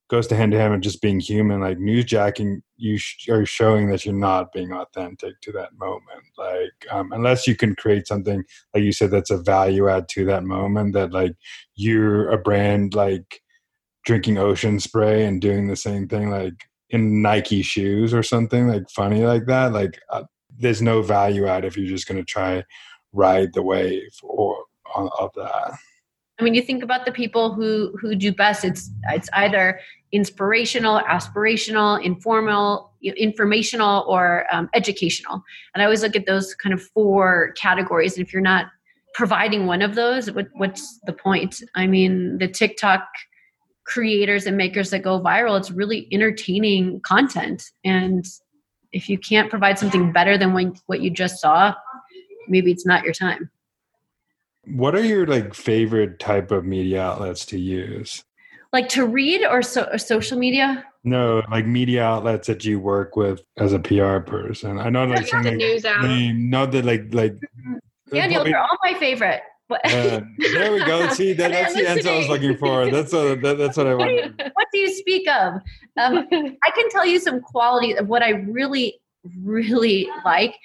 [0.09, 1.59] goes to hand to hand with just being human.
[1.59, 6.23] Like newsjacking, you sh- are showing that you're not being authentic to that moment.
[6.37, 10.25] Like um, unless you can create something like you said that's a value add to
[10.25, 10.93] that moment.
[10.93, 11.35] That like
[11.75, 13.41] you're a brand like
[14.05, 18.89] drinking ocean spray and doing the same thing like in Nike shoes or something like
[18.89, 19.73] funny like that.
[19.73, 20.23] Like uh,
[20.57, 22.63] there's no value add if you're just going to try
[23.13, 24.63] ride the wave or
[24.95, 25.73] uh, of that.
[26.39, 28.63] I mean, you think about the people who who do best.
[28.63, 29.79] It's it's either
[30.11, 35.43] inspirational, aspirational, informal, informational, or um, educational.
[35.73, 38.17] And I always look at those kind of four categories.
[38.17, 38.67] And if you're not
[39.13, 41.61] providing one of those, what, what's the point?
[41.75, 43.07] I mean, the TikTok
[43.87, 47.71] creators and makers that go viral, it's really entertaining content.
[47.83, 48.27] And
[48.91, 51.73] if you can't provide something better than when, what you just saw,
[52.47, 53.49] maybe it's not your time.
[54.65, 58.23] What are your like favorite type of media outlets to use?
[58.73, 60.85] Like to read or, so, or social media?
[61.05, 64.77] No, like media outlets that you work with as a PR person.
[64.77, 66.03] I know like the news out.
[66.03, 67.37] name, not that like like
[68.11, 69.41] Daniel, they're all my favorite.
[69.69, 70.21] Uh,
[70.53, 71.09] there we go.
[71.13, 72.89] See, that, that's the answer I was looking for.
[72.89, 74.51] That's a, that, that's what I what, wanted.
[74.53, 75.55] what do you speak of?
[75.97, 78.99] Um, I can tell you some quality of what I really,
[79.43, 80.55] really like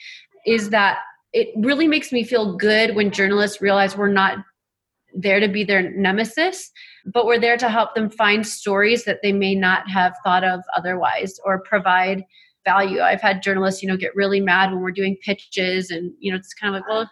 [0.47, 0.99] is that
[1.33, 4.39] it really makes me feel good when journalists realize we're not
[5.15, 6.71] there to be their nemesis,
[7.07, 10.61] but we're there to help them find stories that they may not have thought of
[10.77, 12.25] otherwise or provide
[12.65, 13.01] value.
[13.01, 16.39] I've had journalists, you know, get really mad when we're doing pitches and, you know,
[16.39, 17.11] it's kind of like, well,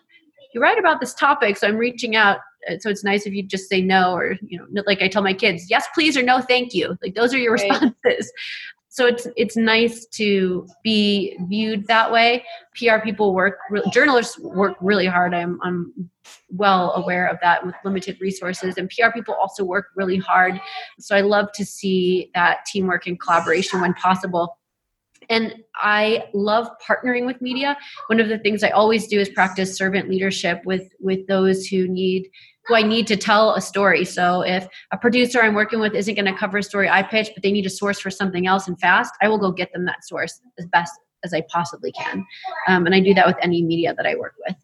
[0.54, 2.38] you write about this topic, so I'm reaching out.
[2.70, 5.22] Uh, so it's nice if you just say no or, you know, like I tell
[5.22, 6.96] my kids, yes, please, or no, thank you.
[7.02, 7.70] Like those are your Right.
[7.70, 8.32] responses.
[8.92, 12.44] So it's it's nice to be viewed that way.
[12.74, 15.32] PR people work, re- journalists work really hard.
[15.32, 16.10] I'm I'm
[16.48, 20.60] well aware of that with limited resources, and PR people also work really hard.
[20.98, 24.58] So I love to see that teamwork and collaboration when possible.
[25.28, 27.76] And I love partnering with media.
[28.08, 31.86] One of the things I always do is practice servant leadership with with those who
[31.88, 32.28] need
[32.66, 34.04] who I need to tell a story.
[34.04, 37.30] So if a producer I'm working with isn't going to cover a story I pitch,
[37.34, 39.84] but they need a source for something else and fast, I will go get them
[39.86, 40.92] that source as best
[41.24, 42.24] as I possibly can.
[42.68, 44.56] Um, and I do that with any media that I work with.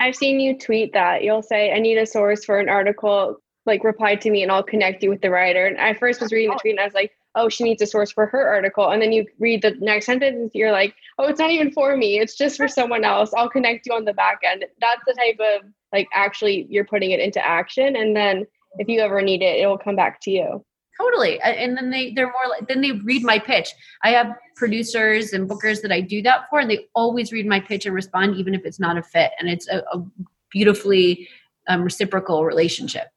[0.00, 1.22] I've seen you tweet that.
[1.22, 4.62] You'll say, I need a source for an article, like reply to me and I'll
[4.62, 5.66] connect you with the writer.
[5.66, 7.86] And I first was reading the tweet and I was like, oh, she needs a
[7.86, 8.90] source for her article.
[8.90, 11.96] And then you read the next sentence and you're like, oh, it's not even for
[11.96, 12.18] me.
[12.18, 13.32] It's just for someone else.
[13.36, 14.64] I'll connect you on the back end.
[14.80, 17.96] That's the type of like actually you're putting it into action.
[17.96, 18.46] And then
[18.78, 20.64] if you ever need it, it will come back to you.
[21.00, 21.40] Totally.
[21.40, 23.68] And then they, they're more like, then they read my pitch.
[24.04, 27.58] I have producers and bookers that I do that for, and they always read my
[27.58, 29.32] pitch and respond, even if it's not a fit.
[29.40, 30.04] And it's a, a
[30.52, 31.28] beautifully
[31.68, 33.08] um, reciprocal relationship.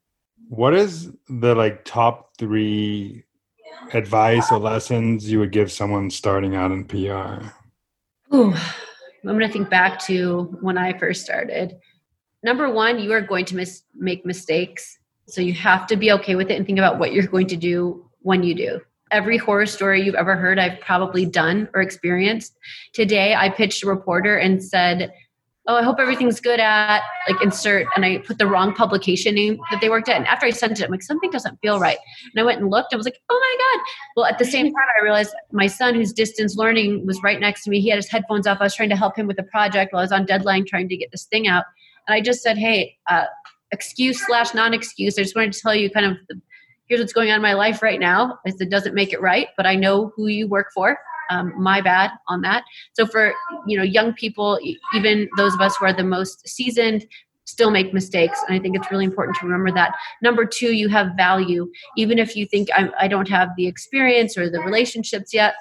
[0.49, 3.23] What is the like top three
[3.93, 7.45] advice or lessons you would give someone starting out in PR?
[8.34, 8.58] Ooh, I'm
[9.23, 11.77] going to think back to when I first started.
[12.43, 14.97] Number one, you are going to mis- make mistakes.
[15.27, 17.58] So you have to be okay with it and think about what you're going to
[17.58, 18.82] do when you do.
[19.12, 22.58] Every horror story you've ever heard, I've probably done or experienced.
[22.93, 25.13] Today, I pitched a reporter and said,
[25.69, 29.60] Oh, I hope everything's good at like insert, and I put the wrong publication name
[29.69, 30.15] that they worked at.
[30.15, 31.97] And after I sent it, I'm like, something doesn't feel right.
[32.34, 33.86] And I went and looked and was like, oh my God.
[34.15, 37.65] Well, at the same time, I realized my son, who's distance learning, was right next
[37.65, 37.82] to me.
[37.82, 38.60] He had his headphones off.
[38.62, 40.88] I was trying to help him with a project while I was on deadline trying
[40.88, 41.65] to get this thing out.
[42.08, 43.25] And I just said, hey, uh,
[43.71, 45.19] excuse slash non excuse.
[45.19, 46.39] I just wanted to tell you kind of the,
[46.88, 48.39] here's what's going on in my life right now.
[48.45, 50.97] I said, doesn't make it right, but I know who you work for.
[51.29, 52.63] Um, my bad on that.
[52.93, 53.33] So for
[53.65, 54.59] you know young people,
[54.93, 57.05] even those of us who are the most seasoned,
[57.45, 59.95] still make mistakes, and I think it's really important to remember that.
[60.21, 64.37] Number two, you have value, even if you think I, I don't have the experience
[64.37, 65.55] or the relationships yet.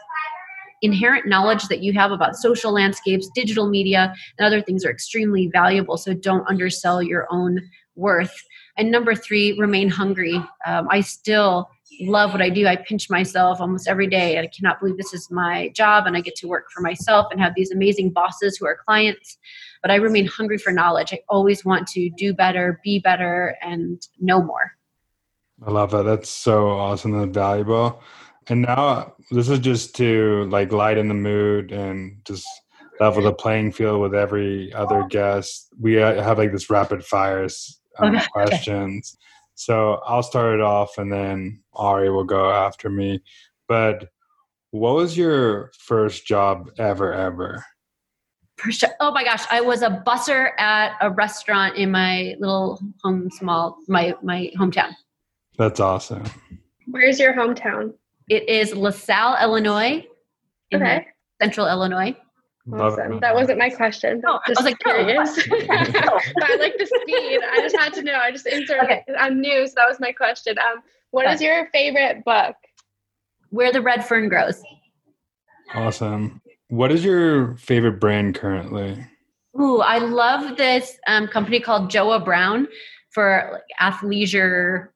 [0.83, 5.49] Inherent knowledge that you have about social landscapes, digital media, and other things are extremely
[5.49, 5.97] valuable.
[5.97, 7.61] So don't undersell your own
[7.95, 8.34] worth.
[8.76, 10.34] And number three, remain hungry.
[10.66, 11.70] Um, I still
[12.01, 12.66] love what I do.
[12.66, 14.39] I pinch myself almost every day.
[14.39, 17.41] I cannot believe this is my job and I get to work for myself and
[17.41, 19.39] have these amazing bosses who are clients.
[19.82, 21.12] But I remain hungry for knowledge.
[21.12, 24.72] I always want to do better, be better, and know more.
[25.64, 26.03] I love that.
[26.03, 28.03] That's so awesome and valuable.
[28.49, 32.47] And now this is just to like lighten the mood and just
[33.01, 35.68] level the playing field with every other guest.
[35.78, 38.26] We uh, have like this rapid fires um, Okay.
[38.32, 39.16] questions.
[39.57, 43.22] So I'll start it off and then Ari will go after me.
[43.66, 44.11] But
[44.70, 47.64] what was your first job ever, ever?
[48.59, 48.90] For sure.
[49.00, 53.78] Oh my gosh, I was a busser at a restaurant in my little home, small
[53.88, 54.94] my my hometown.
[55.57, 56.24] That's awesome.
[56.86, 57.94] Where's your hometown?
[58.28, 60.04] It is LaSalle, Illinois.
[60.70, 61.07] in Okay.
[61.40, 62.16] Central Illinois.
[62.67, 63.03] Love it.
[63.03, 63.21] Awesome.
[63.21, 64.23] That wasn't my question.
[64.27, 65.37] Oh, I was like, curious.
[65.49, 65.57] No.
[65.59, 65.71] but
[66.51, 67.41] I like the speed.
[67.53, 68.14] I just had to know.
[68.14, 68.85] I just inserted.
[68.85, 69.05] Okay.
[69.19, 70.59] I'm new, so that was my question.
[70.59, 72.57] Um, what is your favorite book?
[73.51, 74.61] Where the red fern grows.
[75.75, 76.43] Awesome.
[76.69, 79.07] What is your favorite brand currently?
[79.61, 82.67] Ooh, I love this um, company called Joah Brown
[83.11, 84.89] for like athleisure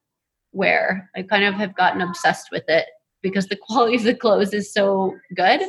[0.52, 1.08] wear.
[1.16, 2.86] I kind of have gotten obsessed with it
[3.22, 5.60] because the quality of the clothes is so good.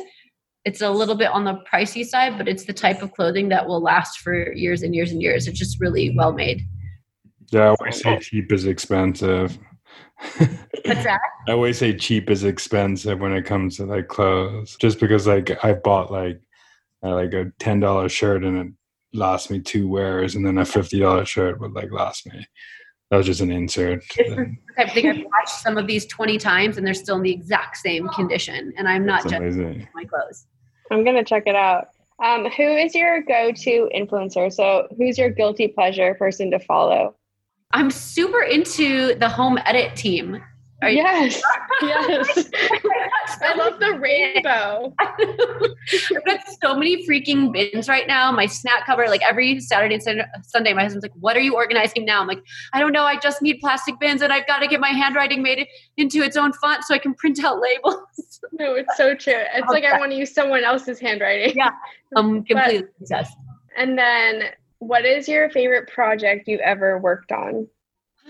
[0.64, 3.66] It's a little bit on the pricey side, but it's the type of clothing that
[3.66, 5.48] will last for years and years and years.
[5.48, 6.62] It's just really well made.
[7.50, 9.58] Yeah, I always say cheap is expensive.
[10.38, 11.20] What's that?
[11.48, 14.76] I always say cheap is expensive when it comes to like clothes.
[14.80, 16.40] Just because like I bought like
[17.02, 18.72] uh, like a ten dollar shirt and it
[19.12, 22.46] lasts me two wears, and then a fifty dollar shirt would like last me.
[23.12, 24.02] That was just an insert.
[24.18, 27.16] I the type of thing I've watched some of these 20 times and they're still
[27.16, 28.72] in the exact same condition.
[28.78, 29.88] And I'm not That's judging amazing.
[29.94, 30.46] my clothes.
[30.92, 31.88] I'm gonna check it out.
[32.22, 34.52] Um, who is your go-to influencer?
[34.52, 37.16] So, who's your guilty pleasure person to follow?
[37.72, 40.42] I'm super into the home edit team.
[40.82, 41.40] Are you- Yes,
[41.82, 42.50] yes.
[43.40, 44.92] I love the rainbow.
[44.98, 48.30] I've got so many freaking bins right now.
[48.32, 52.04] My snack cover, like every Saturday and Sunday, my husband's like, "What are you organizing
[52.04, 53.04] now?" I'm like, "I don't know.
[53.04, 55.66] I just need plastic bins, and I've got to get my handwriting made
[55.96, 57.96] into its own font so I can print out labels."
[58.58, 59.32] No, it's so true.
[59.54, 61.54] It's like I want to use someone else's handwriting.
[61.56, 61.70] Yeah.
[62.16, 63.32] I'm completely obsessed.
[63.76, 67.68] And then, what is your favorite project you ever worked on?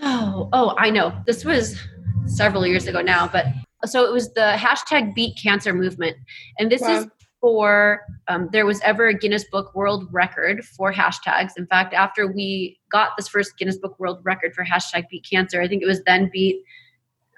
[0.01, 1.13] Oh, oh, I know.
[1.25, 1.79] This was
[2.25, 3.45] several years ago now, but
[3.85, 6.15] so it was the hashtag Beat Cancer movement,
[6.57, 7.07] and this is
[7.41, 11.51] for um, there was ever a Guinness Book World Record for hashtags.
[11.57, 15.61] In fact, after we got this first Guinness Book World Record for hashtag Beat Cancer,
[15.61, 16.63] I think it was then beat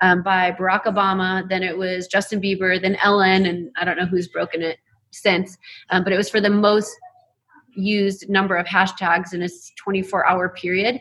[0.01, 4.05] um, by Barack Obama, then it was Justin Bieber, then Ellen, and I don't know
[4.05, 4.77] who's broken it
[5.09, 5.57] since,
[5.89, 6.95] um, but it was for the most
[7.75, 10.99] used number of hashtags in a 24 hour period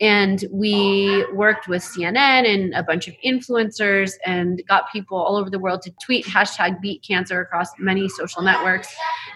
[0.00, 2.16] and we worked with CNN
[2.52, 6.80] and a bunch of influencers and got people all over the world to tweet hashtag
[6.80, 8.92] beat cancer across many social networks.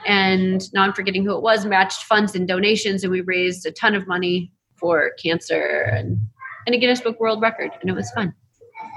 [0.07, 3.71] And now I'm forgetting who it was, matched funds and donations, and we raised a
[3.71, 6.19] ton of money for cancer and,
[6.67, 8.35] and a Guinness Book World Record, and it was fun.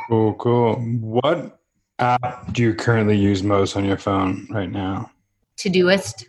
[0.08, 0.76] Cool, cool.
[0.76, 1.60] What
[2.00, 5.12] app do you currently use most on your phone right now?
[5.58, 6.26] Todoist.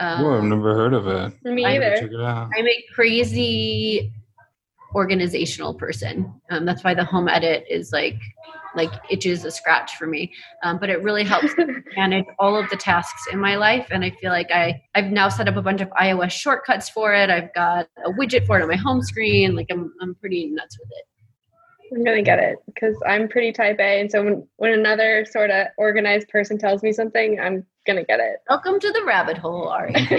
[0.00, 1.32] oh, I've Um, never heard of it.
[1.44, 1.96] Me I- either.
[2.00, 2.50] Check it out.
[2.56, 4.12] I'm a crazy
[4.94, 6.32] organizational person.
[6.50, 8.18] Um, that's why the home edit is like
[8.74, 10.32] like itches a scratch for me.
[10.62, 11.52] Um, but it really helps
[11.96, 15.28] manage all of the tasks in my life, and I feel like I I've now
[15.28, 17.30] set up a bunch of iOS shortcuts for it.
[17.30, 19.54] I've got a widget for it on my home screen.
[19.54, 21.04] Like I'm I'm pretty nuts with it.
[21.92, 25.50] I'm gonna get it because I'm pretty type A, and so when when another sort
[25.50, 28.36] of organized person tells me something, I'm gonna get it.
[28.48, 29.94] Welcome to the rabbit hole, Ari.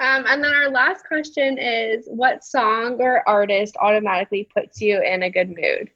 [0.00, 5.24] um, and then our last question is, what song or artist automatically puts you in
[5.24, 5.90] a good mood?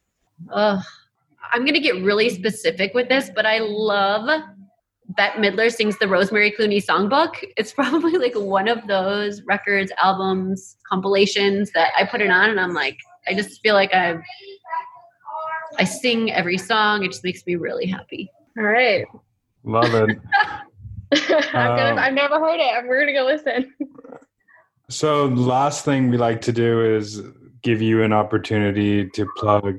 [0.53, 0.83] Ugh.
[1.53, 4.29] I'm gonna get really specific with this, but I love
[5.09, 7.35] Bette Midler sings the Rosemary Clooney songbook.
[7.57, 12.61] It's probably like one of those records, albums, compilations that I put it on and
[12.61, 12.99] I'm like,
[13.29, 14.19] I just feel like I
[15.79, 17.05] I sing every song.
[17.05, 18.31] It just makes me really happy.
[18.59, 19.05] All right.
[19.65, 20.19] Love it.
[21.13, 22.87] I'm gonna, Um, I've never heard it.
[22.87, 23.73] We're gonna go listen.
[24.91, 27.23] So, last thing we like to do is
[27.63, 29.79] give you an opportunity to plug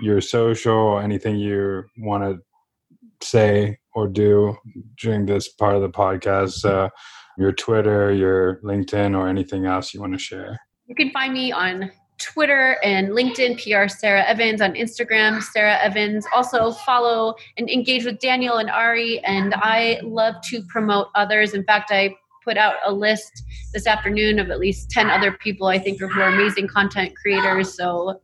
[0.00, 4.56] your social, anything you want to say or do
[4.98, 6.90] during this part of the podcast, uh,
[7.38, 10.58] your Twitter, your LinkedIn, or anything else you want to share.
[10.86, 11.90] You can find me on
[12.22, 16.26] Twitter and LinkedIn, PR Sarah Evans, on Instagram, Sarah Evans.
[16.34, 19.18] Also, follow and engage with Daniel and Ari.
[19.24, 21.54] And I love to promote others.
[21.54, 22.14] In fact, I
[22.44, 26.08] put out a list this afternoon of at least 10 other people I think who
[26.20, 27.76] are amazing content creators.
[27.76, 28.20] So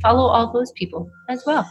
[0.00, 1.68] follow all those people as well.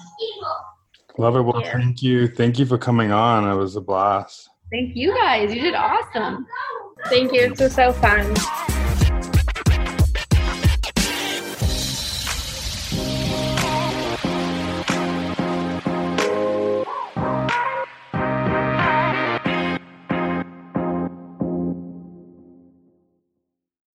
[1.17, 1.41] Love it.
[1.41, 1.73] Well, Yeah.
[1.73, 2.27] thank you.
[2.27, 3.49] Thank you for coming on.
[3.49, 4.49] It was a blast.
[4.71, 5.53] Thank you guys.
[5.53, 6.45] You did awesome.
[7.07, 7.49] Thank you.
[7.49, 8.33] This was so fun.